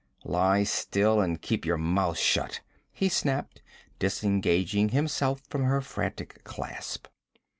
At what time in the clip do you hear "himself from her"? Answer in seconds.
4.89-5.79